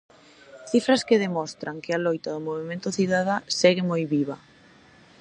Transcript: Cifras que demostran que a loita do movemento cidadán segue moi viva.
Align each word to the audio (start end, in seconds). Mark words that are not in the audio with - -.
Cifras 0.71 1.05
que 1.07 1.21
demostran 1.25 1.75
que 1.83 1.91
a 1.93 2.01
loita 2.05 2.29
do 2.31 2.45
movemento 2.47 2.89
cidadán 2.97 3.41
segue 3.59 3.83
moi 3.91 4.03
viva. 4.15 4.35